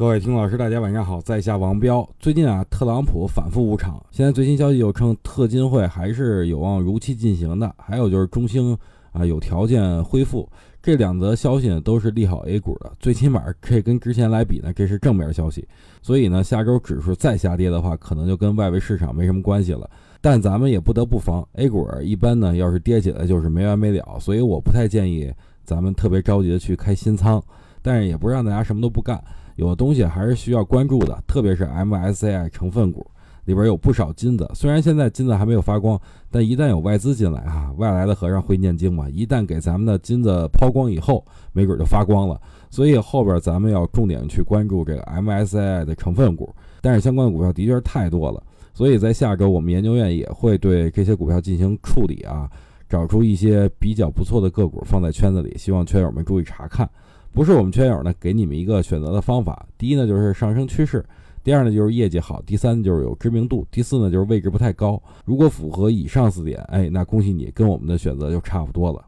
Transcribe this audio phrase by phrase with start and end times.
[0.00, 2.08] 各位听老师，大家晚上好，在下王彪。
[2.18, 8.74] 最近啊，特朗普反复无常，现在最新消息又称特金会还是有望如期进行的，还有就是中兴
[9.12, 10.48] 啊有条件恢复。
[10.82, 15.68] 这两则消息呢都是利好 A 股的，最起码这跟之前来比呢，这是正面消息。
[16.00, 19.90] 所以呢，下周指数再下跌的话，可能就跟外围市场没什么关系了。
[20.22, 25.30] 但咱们也不得不防，A 股一般呢要是跌起来就是没完没了，所以我不太建议
[25.62, 27.42] 咱们特别着急的去开新仓，
[27.82, 29.22] 但是也不让大家什么都不干。
[29.60, 33.06] 有的东西还是需要关注的，特别是 MSCI 成分股
[33.44, 34.50] 里边有不少金子。
[34.54, 42.40] 虽然现在金子还没有发光，但一旦有外资进来啊，外来的和尚会念经嘛，一旦给咱们的金子抛光以后，没准就发光了。
[42.70, 46.48] 所以后边咱们要重点去关注这个 MSCI 的成分股。
[46.80, 48.42] 但是相关的股票的确是太多了，
[48.72, 52.48] 所以在下周我们研究院也会对这些股票进行处理啊，
[52.88, 56.88] 找出一些比较不错的个股放在圈子里，希望圈友们注意查看。
[57.32, 59.66] 不是我们圈友呢，给你们一个选择的方法。
[59.78, 61.00] 第一呢，就是上升趋势；
[61.44, 65.00] 第二呢，就是业绩好；第三就是有知名度；第四呢，就是位置不太高。
[65.24, 69.04] 如果符合以上四点，哎，那恭喜你，跟我们的选择就差不多了。